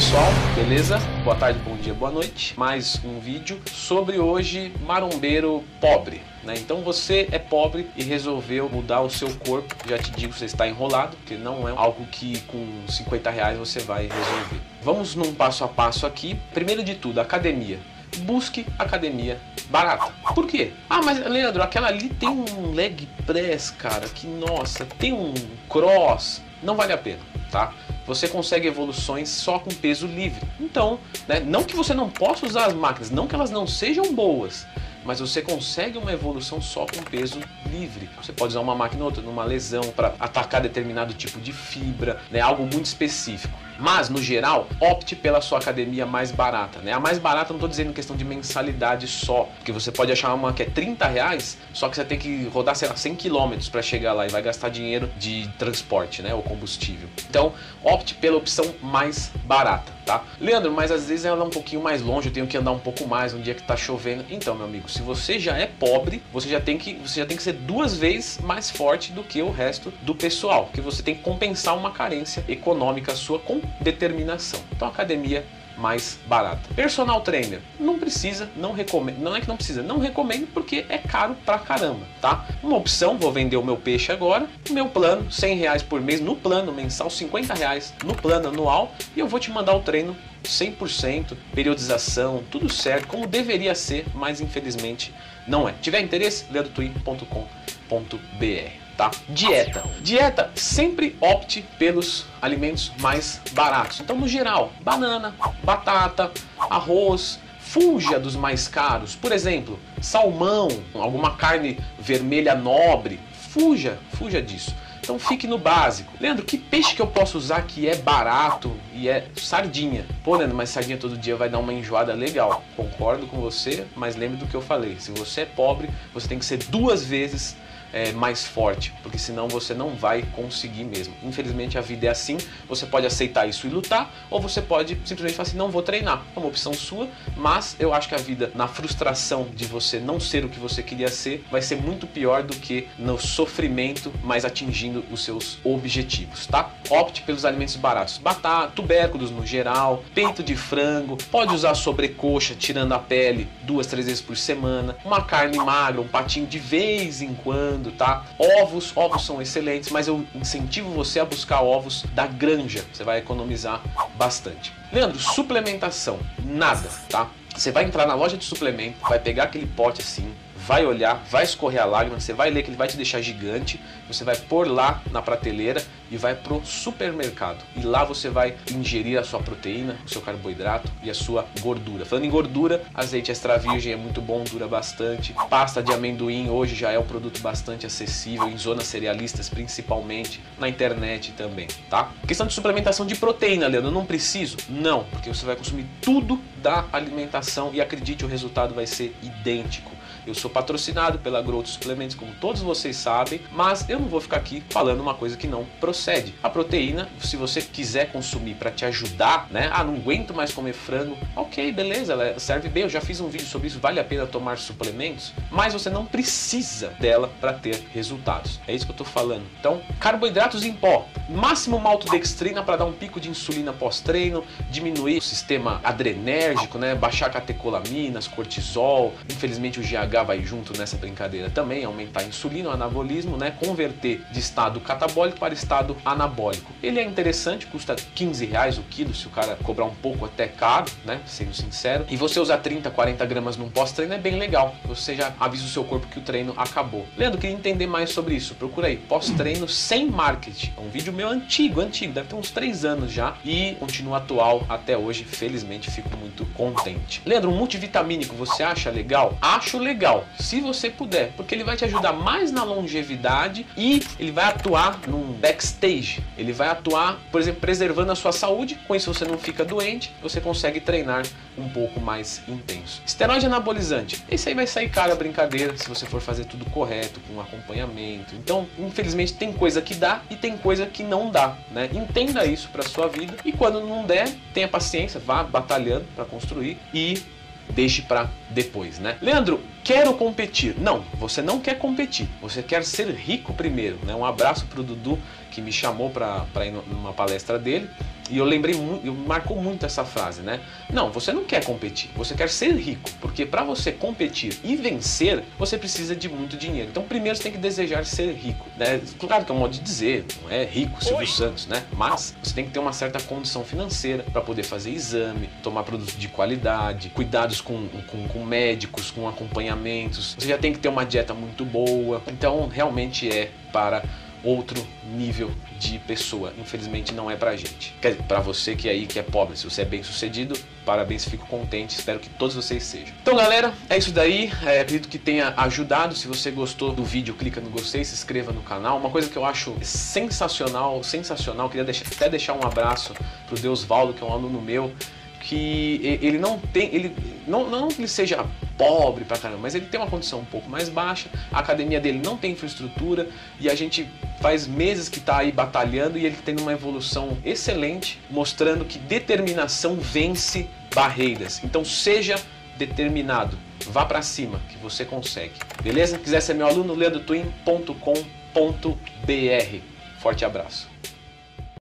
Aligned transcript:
pessoal, 0.00 0.32
beleza? 0.54 0.98
Boa 1.22 1.36
tarde, 1.36 1.58
bom 1.58 1.76
dia, 1.76 1.92
boa 1.92 2.10
noite. 2.10 2.58
Mais 2.58 2.98
um 3.04 3.20
vídeo 3.20 3.60
sobre 3.70 4.18
hoje 4.18 4.72
marombeiro 4.80 5.62
pobre. 5.78 6.22
Né? 6.42 6.54
Então 6.56 6.80
você 6.80 7.28
é 7.30 7.38
pobre 7.38 7.86
e 7.94 8.02
resolveu 8.02 8.66
mudar 8.70 9.02
o 9.02 9.10
seu 9.10 9.28
corpo. 9.36 9.76
Já 9.86 9.98
te 9.98 10.10
digo, 10.12 10.32
você 10.32 10.46
está 10.46 10.66
enrolado, 10.66 11.18
porque 11.18 11.34
não 11.36 11.68
é 11.68 11.72
algo 11.76 12.06
que 12.06 12.40
com 12.46 12.66
50 12.88 13.28
reais 13.28 13.58
você 13.58 13.80
vai 13.80 14.04
resolver. 14.04 14.62
Vamos 14.80 15.14
num 15.14 15.34
passo 15.34 15.64
a 15.64 15.68
passo 15.68 16.06
aqui. 16.06 16.40
Primeiro 16.54 16.82
de 16.82 16.94
tudo, 16.94 17.20
academia. 17.20 17.78
Busque 18.20 18.64
academia 18.78 19.38
barata. 19.68 20.10
Por 20.34 20.46
quê? 20.46 20.72
Ah, 20.88 21.02
mas 21.02 21.20
Leandro, 21.26 21.62
aquela 21.62 21.88
ali 21.88 22.08
tem 22.08 22.30
um 22.30 22.72
leg 22.72 23.06
press, 23.26 23.70
cara, 23.70 24.08
que 24.08 24.26
nossa, 24.26 24.86
tem 24.98 25.12
um 25.12 25.34
cross. 25.68 26.40
Não 26.62 26.74
vale 26.74 26.94
a 26.94 26.98
pena, 26.98 27.20
tá? 27.50 27.74
Você 28.10 28.26
consegue 28.26 28.66
evoluções 28.66 29.28
só 29.28 29.60
com 29.60 29.70
peso 29.70 30.04
livre. 30.04 30.42
Então, 30.58 30.98
né, 31.28 31.38
não 31.38 31.62
que 31.62 31.76
você 31.76 31.94
não 31.94 32.10
possa 32.10 32.44
usar 32.44 32.66
as 32.66 32.74
máquinas, 32.74 33.08
não 33.08 33.28
que 33.28 33.36
elas 33.36 33.52
não 33.52 33.68
sejam 33.68 34.12
boas, 34.12 34.66
mas 35.04 35.20
você 35.20 35.40
consegue 35.40 35.96
uma 35.96 36.12
evolução 36.12 36.60
só 36.60 36.86
com 36.86 37.00
peso 37.04 37.38
livre. 37.70 38.10
Você 38.20 38.32
pode 38.32 38.50
usar 38.50 38.60
uma 38.62 38.74
máquina 38.74 39.02
ou 39.02 39.06
outra 39.06 39.22
numa 39.22 39.44
lesão 39.44 39.92
para 39.94 40.12
atacar 40.18 40.60
determinado 40.60 41.14
tipo 41.14 41.38
de 41.40 41.52
fibra, 41.52 42.20
né, 42.32 42.40
algo 42.40 42.64
muito 42.64 42.86
específico. 42.86 43.56
Mas, 43.80 44.10
no 44.10 44.22
geral, 44.22 44.68
opte 44.78 45.16
pela 45.16 45.40
sua 45.40 45.58
academia 45.58 46.04
mais 46.04 46.30
barata. 46.30 46.80
Né? 46.80 46.92
A 46.92 47.00
mais 47.00 47.18
barata 47.18 47.48
não 47.50 47.56
estou 47.56 47.68
dizendo 47.68 47.94
questão 47.94 48.14
de 48.14 48.24
mensalidade 48.24 49.06
só, 49.08 49.48
porque 49.56 49.72
você 49.72 49.90
pode 49.90 50.12
achar 50.12 50.34
uma 50.34 50.52
que 50.52 50.62
é 50.62 50.66
30 50.66 51.06
reais, 51.06 51.56
só 51.72 51.88
que 51.88 51.96
você 51.96 52.04
tem 52.04 52.18
que 52.18 52.44
rodar, 52.48 52.76
sei 52.76 52.88
lá, 52.88 52.96
100 52.96 53.16
km 53.16 53.54
para 53.72 53.80
chegar 53.80 54.12
lá 54.12 54.26
e 54.26 54.28
vai 54.28 54.42
gastar 54.42 54.68
dinheiro 54.68 55.10
de 55.18 55.48
transporte, 55.58 56.20
né, 56.20 56.34
ou 56.34 56.42
combustível. 56.42 57.08
Então, 57.28 57.54
opte 57.82 58.14
pela 58.14 58.36
opção 58.36 58.74
mais 58.82 59.30
barata, 59.44 59.90
tá? 60.04 60.24
Leandro, 60.38 60.70
mas 60.70 60.90
às 60.90 61.08
vezes 61.08 61.24
ela 61.24 61.40
é 61.40 61.46
um 61.46 61.50
pouquinho 61.50 61.82
mais 61.82 62.02
longe, 62.02 62.28
eu 62.28 62.32
tenho 62.32 62.46
que 62.46 62.56
andar 62.56 62.72
um 62.72 62.78
pouco 62.78 63.06
mais 63.06 63.32
um 63.32 63.40
dia 63.40 63.54
que 63.54 63.62
está 63.62 63.76
chovendo. 63.76 64.26
Então, 64.28 64.54
meu 64.54 64.66
amigo, 64.66 64.90
se 64.90 65.00
você 65.00 65.38
já 65.38 65.56
é 65.56 65.66
pobre, 65.66 66.22
você 66.30 66.48
já 66.50 66.60
tem 66.60 66.76
que, 66.76 66.94
você 66.94 67.20
já 67.20 67.26
tem 67.26 67.36
que 67.36 67.42
ser 67.42 67.54
duas 67.54 67.96
vezes 67.96 68.38
mais 68.42 68.70
forte 68.70 69.12
do 69.12 69.22
que 69.22 69.40
o 69.40 69.50
resto 69.50 69.90
do 70.02 70.14
pessoal, 70.14 70.66
porque 70.66 70.82
você 70.82 71.02
tem 71.02 71.14
que 71.14 71.22
compensar 71.22 71.76
uma 71.76 71.90
carência 71.90 72.44
econômica 72.46 73.14
sua 73.14 73.38
com 73.38 73.60
determinação. 73.80 74.60
Então, 74.72 74.88
academia 74.88 75.44
mais 75.80 76.18
barata. 76.26 76.72
Personal 76.74 77.22
trainer, 77.22 77.60
não 77.78 77.98
precisa, 77.98 78.50
não 78.54 78.72
recomendo, 78.72 79.18
não 79.18 79.34
é 79.34 79.40
que 79.40 79.48
não 79.48 79.56
precisa, 79.56 79.82
não 79.82 79.98
recomendo 79.98 80.46
porque 80.52 80.84
é 80.88 80.98
caro 80.98 81.34
pra 81.44 81.58
caramba, 81.58 82.06
tá? 82.20 82.46
Uma 82.62 82.76
opção, 82.76 83.16
vou 83.16 83.32
vender 83.32 83.56
o 83.56 83.64
meu 83.64 83.76
peixe 83.76 84.12
agora, 84.12 84.46
meu 84.70 84.88
plano, 84.88 85.32
100 85.32 85.56
reais 85.56 85.82
por 85.82 86.00
mês 86.00 86.20
no 86.20 86.36
plano 86.36 86.72
mensal, 86.72 87.08
50 87.08 87.54
reais 87.54 87.94
no 88.04 88.14
plano 88.14 88.48
anual 88.48 88.94
e 89.16 89.20
eu 89.20 89.26
vou 89.26 89.40
te 89.40 89.50
mandar 89.50 89.74
o 89.74 89.80
treino 89.80 90.16
100%, 90.44 91.36
periodização, 91.54 92.44
tudo 92.50 92.68
certo, 92.68 93.06
como 93.06 93.26
deveria 93.26 93.74
ser, 93.74 94.06
mas 94.14 94.40
infelizmente 94.40 95.14
não 95.48 95.68
é. 95.68 95.72
Tiver 95.80 96.00
interesse, 96.00 96.46
leandrotwin.com.br 96.50 98.89
tá? 99.00 99.10
Dieta. 99.30 99.82
Dieta, 100.02 100.50
sempre 100.54 101.16
opte 101.20 101.64
pelos 101.78 102.26
alimentos 102.42 102.92
mais 103.00 103.40
baratos. 103.52 104.00
Então, 104.00 104.18
no 104.18 104.28
geral, 104.28 104.72
banana, 104.82 105.34
batata, 105.64 106.30
arroz, 106.68 107.40
fuja 107.58 108.20
dos 108.20 108.36
mais 108.36 108.68
caros. 108.68 109.16
Por 109.16 109.32
exemplo, 109.32 109.78
salmão, 110.02 110.68
alguma 110.92 111.34
carne 111.34 111.78
vermelha 111.98 112.54
nobre. 112.54 113.18
Fuja, 113.32 113.98
fuja 114.12 114.42
disso. 114.42 114.74
Então 115.02 115.18
fique 115.18 115.46
no 115.46 115.56
básico. 115.56 116.12
Leandro, 116.20 116.44
que 116.44 116.58
peixe 116.58 116.94
que 116.94 117.00
eu 117.00 117.06
posso 117.06 117.38
usar 117.38 117.62
que 117.62 117.88
é 117.88 117.96
barato 117.96 118.76
e 118.92 119.08
é 119.08 119.26
sardinha? 119.34 120.04
Pô, 120.22 120.36
Leandro, 120.36 120.56
mas 120.56 120.68
sardinha 120.68 120.98
todo 120.98 121.16
dia 121.16 121.34
vai 121.34 121.48
dar 121.48 121.58
uma 121.58 121.72
enjoada 121.72 122.12
legal. 122.12 122.62
Concordo 122.76 123.26
com 123.26 123.40
você, 123.40 123.86
mas 123.96 124.14
lembre 124.14 124.36
do 124.36 124.46
que 124.46 124.54
eu 124.54 124.60
falei. 124.60 124.96
Se 125.00 125.10
você 125.10 125.40
é 125.40 125.46
pobre, 125.46 125.88
você 126.12 126.28
tem 126.28 126.38
que 126.38 126.44
ser 126.44 126.58
duas 126.58 127.02
vezes 127.02 127.56
é, 127.92 128.12
mais 128.12 128.44
forte, 128.44 128.92
porque 129.02 129.18
senão 129.18 129.48
você 129.48 129.74
não 129.74 129.90
vai 129.90 130.22
conseguir 130.34 130.84
mesmo. 130.84 131.14
Infelizmente 131.22 131.78
a 131.78 131.80
vida 131.80 132.06
é 132.06 132.10
assim, 132.10 132.38
você 132.68 132.86
pode 132.86 133.06
aceitar 133.06 133.48
isso 133.48 133.66
e 133.66 133.70
lutar, 133.70 134.12
ou 134.30 134.40
você 134.40 134.60
pode 134.60 134.94
simplesmente 135.04 135.34
falar 135.34 135.48
assim, 135.48 135.56
não 135.56 135.70
vou 135.70 135.82
treinar. 135.82 136.22
É 136.34 136.38
uma 136.38 136.48
opção 136.48 136.72
sua, 136.72 137.08
mas 137.36 137.76
eu 137.78 137.92
acho 137.92 138.08
que 138.08 138.14
a 138.14 138.18
vida, 138.18 138.50
na 138.54 138.68
frustração 138.68 139.48
de 139.54 139.64
você 139.64 139.98
não 139.98 140.20
ser 140.20 140.44
o 140.44 140.48
que 140.48 140.58
você 140.58 140.82
queria 140.82 141.08
ser, 141.08 141.44
vai 141.50 141.62
ser 141.62 141.76
muito 141.76 142.06
pior 142.06 142.42
do 142.42 142.54
que 142.54 142.88
no 142.98 143.18
sofrimento, 143.18 144.12
mas 144.22 144.44
atingindo 144.44 145.04
os 145.10 145.24
seus 145.24 145.58
objetivos, 145.64 146.46
tá? 146.46 146.70
Opte 146.88 147.22
pelos 147.22 147.44
alimentos 147.44 147.76
baratos. 147.76 148.18
Batata, 148.18 148.72
tubérculos 148.74 149.30
no 149.30 149.44
geral, 149.46 150.04
peito 150.14 150.42
de 150.42 150.56
frango, 150.56 151.16
pode 151.30 151.54
usar 151.54 151.74
sobrecoxa, 151.74 152.54
tirando 152.54 152.92
a 152.92 152.98
pele, 152.98 153.48
duas, 153.62 153.86
três 153.86 154.06
vezes 154.06 154.20
por 154.20 154.36
semana, 154.36 154.96
uma 155.04 155.22
carne 155.22 155.58
magra, 155.58 156.00
um 156.00 156.08
patinho 156.08 156.46
de 156.46 156.58
vez 156.58 157.22
em 157.22 157.34
quando, 157.34 157.79
tá? 157.92 158.26
Ovos, 158.38 158.92
ovos 158.96 159.24
são 159.24 159.40
excelentes, 159.40 159.90
mas 159.90 160.08
eu 160.08 160.26
incentivo 160.34 160.90
você 160.90 161.20
a 161.20 161.24
buscar 161.24 161.60
ovos 161.62 162.04
da 162.12 162.26
granja. 162.26 162.84
Você 162.92 163.04
vai 163.04 163.18
economizar 163.18 163.80
bastante. 164.16 164.72
Leandro, 164.92 165.18
suplementação, 165.18 166.18
nada, 166.44 166.88
tá? 167.08 167.30
Você 167.54 167.70
vai 167.72 167.84
entrar 167.84 168.06
na 168.06 168.14
loja 168.14 168.36
de 168.36 168.44
suplemento, 168.44 168.96
vai 169.00 169.18
pegar 169.18 169.44
aquele 169.44 169.66
pote 169.66 170.00
assim, 170.00 170.32
vai 170.66 170.84
olhar, 170.84 171.22
vai 171.30 171.44
escorrer 171.44 171.82
a 171.82 171.84
lágrima, 171.84 172.20
você 172.20 172.32
vai 172.32 172.50
ler 172.50 172.62
que 172.62 172.70
ele 172.70 172.76
vai 172.76 172.88
te 172.88 172.96
deixar 172.96 173.20
gigante, 173.20 173.80
você 174.06 174.24
vai 174.24 174.36
pôr 174.36 174.68
lá 174.68 175.02
na 175.10 175.22
prateleira 175.22 175.82
e 176.10 176.16
vai 176.16 176.34
pro 176.34 176.60
supermercado. 176.64 177.64
E 177.76 177.82
lá 177.82 178.04
você 178.04 178.28
vai 178.28 178.56
ingerir 178.70 179.18
a 179.18 179.24
sua 179.24 179.40
proteína, 179.40 179.96
o 180.04 180.08
seu 180.08 180.20
carboidrato 180.20 180.90
e 181.02 181.10
a 181.10 181.14
sua 181.14 181.46
gordura. 181.60 182.04
Falando 182.04 182.24
em 182.24 182.30
gordura, 182.30 182.82
azeite 182.94 183.30
extra 183.30 183.56
virgem 183.56 183.92
é 183.92 183.96
muito 183.96 184.20
bom, 184.20 184.42
dura 184.44 184.66
bastante. 184.66 185.34
Pasta 185.48 185.82
de 185.82 185.92
amendoim 185.92 186.48
hoje 186.50 186.74
já 186.74 186.90
é 186.90 186.98
um 186.98 187.04
produto 187.04 187.40
bastante 187.40 187.86
acessível 187.86 188.48
em 188.48 188.58
zonas 188.58 188.86
cerealistas, 188.86 189.48
principalmente 189.48 190.40
na 190.58 190.68
internet 190.68 191.32
também, 191.32 191.68
tá? 191.88 192.10
Questão 192.26 192.46
de 192.46 192.52
suplementação 192.52 193.06
de 193.06 193.14
proteína, 193.14 193.68
Leandro, 193.68 193.90
não 193.90 194.04
preciso? 194.04 194.56
Não, 194.68 195.04
porque 195.04 195.28
você 195.28 195.46
vai 195.46 195.56
consumir 195.56 195.86
tudo 196.02 196.40
da 196.60 196.86
alimentação 196.92 197.70
e 197.72 197.80
acredite, 197.80 198.24
o 198.24 198.28
resultado 198.28 198.74
vai 198.74 198.86
ser 198.86 199.16
idêntico. 199.22 199.99
Eu 200.26 200.34
sou 200.34 200.50
patrocinado 200.50 201.18
pela 201.18 201.40
Growth 201.40 201.66
Suplementos, 201.66 202.14
como 202.14 202.32
todos 202.34 202.60
vocês 202.60 202.96
sabem, 202.96 203.40
mas 203.52 203.88
eu 203.88 203.98
não 203.98 204.06
vou 204.06 204.20
ficar 204.20 204.36
aqui 204.36 204.62
falando 204.68 205.00
uma 205.00 205.14
coisa 205.14 205.36
que 205.36 205.46
não 205.46 205.64
procede. 205.80 206.34
A 206.42 206.50
proteína, 206.50 207.08
se 207.20 207.36
você 207.36 207.62
quiser 207.62 208.12
consumir 208.12 208.54
para 208.54 208.70
te 208.70 208.84
ajudar, 208.84 209.48
né? 209.50 209.70
Ah, 209.72 209.82
não 209.82 209.94
aguento 209.94 210.34
mais 210.34 210.52
comer 210.52 210.74
frango. 210.74 211.16
Ok, 211.34 211.72
beleza, 211.72 212.12
ela 212.12 212.38
serve 212.38 212.68
bem. 212.68 212.82
Eu 212.82 212.88
já 212.88 213.00
fiz 213.00 213.20
um 213.20 213.28
vídeo 213.28 213.46
sobre 213.46 213.68
isso. 213.68 213.80
Vale 213.80 213.98
a 213.98 214.04
pena 214.04 214.26
tomar 214.26 214.58
suplementos, 214.58 215.32
mas 215.50 215.72
você 215.72 215.88
não 215.88 216.04
precisa 216.04 216.88
dela 217.00 217.32
para 217.40 217.52
ter 217.52 217.82
resultados. 217.92 218.60
É 218.68 218.74
isso 218.74 218.84
que 218.84 218.92
eu 218.92 218.96
tô 218.96 219.04
falando. 219.04 219.46
Então, 219.58 219.80
carboidratos 219.98 220.64
em 220.64 220.72
pó, 220.72 221.08
máximo 221.28 221.78
maltodextrina 221.78 222.62
para 222.62 222.76
dar 222.76 222.84
um 222.84 222.92
pico 222.92 223.18
de 223.18 223.30
insulina 223.30 223.72
pós-treino, 223.72 224.44
diminuir 224.70 225.18
o 225.18 225.22
sistema 225.22 225.80
adrenérgico, 225.82 226.78
né? 226.78 226.94
Baixar 226.94 227.30
catecolaminas, 227.30 228.28
cortisol. 228.28 229.14
Infelizmente 229.30 229.80
o 229.80 229.82
GH 229.82 230.09
Vai 230.30 230.44
junto 230.44 230.76
nessa 230.76 230.96
brincadeira 230.96 231.48
também, 231.48 231.84
aumentar 231.84 232.20
a 232.20 232.24
insulina, 232.24 232.68
o 232.68 232.72
anabolismo, 232.72 233.36
né? 233.36 233.50
Converter 233.50 234.20
de 234.30 234.38
estado 234.38 234.78
catabólico 234.78 235.38
para 235.38 235.54
estado 235.54 235.96
anabólico. 236.04 236.72
Ele 236.82 237.00
é 237.00 237.04
interessante, 237.04 237.66
custa 237.66 237.96
15 237.96 238.44
reais 238.44 238.76
o 238.76 238.82
quilo, 238.82 239.14
se 239.14 239.26
o 239.26 239.30
cara 239.30 239.56
cobrar 239.62 239.86
um 239.86 239.94
pouco 239.94 240.26
até 240.26 240.46
caro, 240.46 240.86
né? 241.04 241.20
Sendo 241.24 241.54
sincero. 241.54 242.04
E 242.10 242.16
você 242.16 242.38
usar 242.38 242.58
30, 242.58 242.90
40 242.90 243.24
gramas 243.24 243.56
num 243.56 243.70
pós-treino 243.70 244.12
é 244.12 244.18
bem 244.18 244.38
legal. 244.38 244.74
Você 244.84 245.14
já 245.14 245.32
avisa 245.40 245.64
o 245.64 245.68
seu 245.68 245.84
corpo 245.84 246.06
que 246.08 246.18
o 246.18 246.22
treino 246.22 246.52
acabou. 246.56 247.06
Leandro, 247.16 247.40
queria 247.40 247.56
entender 247.56 247.86
mais 247.86 248.10
sobre 248.10 248.34
isso. 248.34 248.54
Procura 248.56 248.88
aí, 248.88 248.96
pós-treino 248.96 249.68
sem 249.68 250.10
marketing. 250.10 250.74
É 250.76 250.80
um 250.80 250.90
vídeo 250.90 251.12
meu 251.12 251.28
antigo, 251.28 251.80
antigo, 251.80 252.12
deve 252.12 252.28
ter 252.28 252.34
uns 252.34 252.50
3 252.50 252.84
anos 252.84 253.10
já 253.10 253.36
e 253.44 253.74
continua 253.80 254.18
atual 254.18 254.66
até 254.68 254.98
hoje. 254.98 255.24
Felizmente 255.24 255.90
fico 255.90 256.14
muito 256.16 256.44
contente. 256.54 257.22
Leandro, 257.24 257.50
um 257.50 257.56
multivitamínico 257.56 258.34
você 258.34 258.62
acha 258.62 258.90
legal? 258.90 259.38
Acho 259.40 259.78
legal 259.78 259.99
legal, 260.00 260.24
se 260.38 260.62
você 260.62 260.88
puder, 260.88 261.32
porque 261.36 261.54
ele 261.54 261.62
vai 261.62 261.76
te 261.76 261.84
ajudar 261.84 262.14
mais 262.14 262.50
na 262.50 262.64
longevidade 262.64 263.66
e 263.76 264.02
ele 264.18 264.32
vai 264.32 264.46
atuar 264.46 264.98
num 265.06 265.34
backstage. 265.34 266.24
Ele 266.38 266.54
vai 266.54 266.68
atuar, 266.68 267.20
por 267.30 267.38
exemplo, 267.38 267.60
preservando 267.60 268.10
a 268.10 268.14
sua 268.14 268.32
saúde, 268.32 268.80
com 268.88 268.94
isso 268.94 269.12
você 269.12 269.26
não 269.26 269.36
fica 269.36 269.62
doente, 269.62 270.10
você 270.22 270.40
consegue 270.40 270.80
treinar 270.80 271.26
um 271.58 271.68
pouco 271.68 272.00
mais 272.00 272.40
intenso. 272.48 273.02
Esteroide 273.04 273.44
anabolizante, 273.44 274.24
esse 274.30 274.48
aí 274.48 274.54
vai 274.54 274.66
sair 274.66 274.88
caro 274.88 275.12
a 275.12 275.14
brincadeira 275.14 275.76
se 275.76 275.86
você 275.86 276.06
for 276.06 276.22
fazer 276.22 276.46
tudo 276.46 276.64
correto, 276.70 277.20
com 277.28 277.38
acompanhamento. 277.38 278.34
Então, 278.34 278.66
infelizmente, 278.78 279.34
tem 279.34 279.52
coisa 279.52 279.82
que 279.82 279.94
dá 279.94 280.22
e 280.30 280.34
tem 280.34 280.56
coisa 280.56 280.86
que 280.86 281.02
não 281.02 281.30
dá, 281.30 281.58
né? 281.70 281.90
Entenda 281.92 282.46
isso 282.46 282.70
para 282.70 282.82
sua 282.82 283.06
vida 283.06 283.34
e 283.44 283.52
quando 283.52 283.80
não 283.80 284.06
der, 284.06 284.30
tenha 284.54 284.66
paciência, 284.66 285.20
vá 285.20 285.42
batalhando 285.42 286.06
para 286.16 286.24
construir 286.24 286.78
e 286.94 287.22
deixe 287.70 288.02
para 288.02 288.30
depois, 288.50 288.98
né? 288.98 289.16
Leandro, 289.20 289.60
quero 289.82 290.14
competir. 290.14 290.74
Não, 290.78 291.04
você 291.14 291.40
não 291.40 291.60
quer 291.60 291.78
competir. 291.78 292.28
Você 292.40 292.62
quer 292.62 292.84
ser 292.84 293.08
rico 293.10 293.52
primeiro, 293.52 293.98
né? 294.04 294.14
Um 294.14 294.24
abraço 294.24 294.66
pro 294.66 294.82
Dudu 294.82 295.18
que 295.50 295.60
me 295.60 295.72
chamou 295.72 296.10
para 296.10 296.66
ir 296.66 296.72
numa 296.72 297.12
palestra 297.12 297.58
dele. 297.58 297.88
E 298.30 298.38
eu 298.38 298.44
lembrei 298.44 298.74
muito, 298.74 299.06
eu 299.06 299.14
marcou 299.14 299.60
muito 299.60 299.84
essa 299.84 300.04
frase, 300.04 300.40
né? 300.40 300.60
Não, 300.92 301.10
você 301.10 301.32
não 301.32 301.44
quer 301.44 301.64
competir, 301.64 302.10
você 302.14 302.34
quer 302.34 302.48
ser 302.48 302.72
rico, 302.76 303.10
porque 303.20 303.44
para 303.44 303.64
você 303.64 303.90
competir 303.90 304.56
e 304.62 304.76
vencer, 304.76 305.42
você 305.58 305.76
precisa 305.76 306.14
de 306.14 306.28
muito 306.28 306.56
dinheiro. 306.56 306.90
Então, 306.90 307.02
primeiro 307.02 307.36
você 307.36 307.44
tem 307.44 307.52
que 307.52 307.58
desejar 307.58 308.04
ser 308.04 308.32
rico, 308.32 308.66
né? 308.76 309.00
Claro 309.18 309.44
que 309.44 309.50
é 309.50 309.54
um 309.54 309.58
modo 309.58 309.72
de 309.72 309.80
dizer, 309.80 310.24
não 310.42 310.50
é 310.50 310.64
rico 310.64 311.02
Silvio 311.02 311.18
Oi. 311.18 311.26
Santos, 311.26 311.66
né? 311.66 311.84
Mas 311.96 312.34
você 312.42 312.54
tem 312.54 312.64
que 312.64 312.70
ter 312.70 312.78
uma 312.78 312.92
certa 312.92 313.20
condição 313.20 313.64
financeira 313.64 314.22
para 314.22 314.40
poder 314.40 314.62
fazer 314.62 314.90
exame, 314.90 315.48
tomar 315.62 315.82
produtos 315.82 316.16
de 316.16 316.28
qualidade, 316.28 317.10
cuidados 317.10 317.60
com, 317.60 317.88
com, 318.06 318.28
com 318.28 318.44
médicos, 318.44 319.10
com 319.10 319.28
acompanhamentos. 319.28 320.36
Você 320.38 320.48
já 320.48 320.58
tem 320.58 320.72
que 320.72 320.78
ter 320.78 320.88
uma 320.88 321.04
dieta 321.04 321.34
muito 321.34 321.64
boa. 321.64 322.22
Então, 322.28 322.68
realmente 322.68 323.28
é 323.28 323.50
para 323.72 324.02
outro 324.42 324.86
nível 325.04 325.50
de 325.78 325.98
pessoa. 326.00 326.52
Infelizmente 326.58 327.12
não 327.12 327.30
é 327.30 327.36
pra 327.36 327.56
gente. 327.56 327.94
Quer 328.00 328.12
dizer, 328.12 328.22
pra 328.24 328.40
você 328.40 328.74
que 328.74 328.88
é 328.88 328.92
aí 328.92 329.06
que 329.06 329.18
é 329.18 329.22
pobre, 329.22 329.56
se 329.56 329.64
você 329.64 329.82
é 329.82 329.84
bem 329.84 330.02
sucedido, 330.02 330.58
parabéns, 330.84 331.24
fico 331.24 331.46
contente, 331.46 331.90
espero 331.90 332.18
que 332.18 332.28
todos 332.30 332.54
vocês 332.54 332.82
sejam. 332.82 333.14
Então 333.22 333.36
galera, 333.36 333.72
é 333.88 333.96
isso 333.96 334.12
daí, 334.12 334.50
é, 334.64 334.80
acredito 334.80 335.08
que 335.08 335.18
tenha 335.18 335.54
ajudado. 335.56 336.14
Se 336.14 336.26
você 336.26 336.50
gostou 336.50 336.92
do 336.92 337.04
vídeo, 337.04 337.34
clica 337.34 337.60
no 337.60 337.70
gostei, 337.70 338.04
se 338.04 338.14
inscreva 338.14 338.52
no 338.52 338.62
canal. 338.62 338.98
Uma 338.98 339.10
coisa 339.10 339.28
que 339.28 339.36
eu 339.36 339.44
acho 339.44 339.76
sensacional, 339.82 341.02
sensacional, 341.02 341.68
queria 341.68 341.84
deixar, 341.84 342.06
até 342.06 342.28
deixar 342.28 342.54
um 342.54 342.64
abraço 342.64 343.14
pro 343.46 343.58
Deus 343.58 343.84
Valdo, 343.84 344.12
que 344.14 344.22
é 344.22 344.26
um 344.26 344.32
aluno 344.32 344.60
meu, 344.60 344.92
que 345.40 346.18
ele 346.22 346.38
não 346.38 346.58
tem, 346.58 346.94
ele 346.94 347.16
não, 347.46 347.68
não 347.68 347.88
que 347.88 348.00
ele 348.00 348.08
seja 348.08 348.46
pobre 348.76 349.24
pra 349.24 349.38
caramba, 349.38 349.62
mas 349.62 349.74
ele 349.74 349.86
tem 349.86 349.98
uma 349.98 350.08
condição 350.08 350.40
um 350.40 350.44
pouco 350.44 350.70
mais 350.70 350.88
baixa, 350.88 351.28
a 351.50 351.58
academia 351.58 352.00
dele 352.00 352.20
não 352.22 352.36
tem 352.36 352.52
infraestrutura 352.52 353.28
e 353.58 353.68
a 353.68 353.74
gente 353.74 354.08
faz 354.40 354.66
meses 354.66 355.08
que 355.08 355.18
está 355.18 355.38
aí 355.38 355.50
batalhando 355.50 356.18
e 356.18 356.24
ele 356.24 356.36
tem 356.36 356.56
uma 356.60 356.72
evolução 356.72 357.36
excelente, 357.44 358.20
mostrando 358.30 358.84
que 358.84 358.98
determinação 358.98 359.96
vence 359.96 360.68
barreiras. 360.94 361.62
Então 361.64 361.84
seja 361.84 362.36
determinado, 362.76 363.58
vá 363.86 364.04
para 364.04 364.22
cima 364.22 364.60
que 364.68 364.78
você 364.78 365.04
consegue. 365.04 365.54
Beleza? 365.82 366.18
Quiser 366.18 366.40
ser 366.40 366.54
meu 366.54 366.66
aluno, 366.66 366.94
leandrotwin.com.br. 366.94 369.78
Forte 370.18 370.44
abraço. 370.44 370.99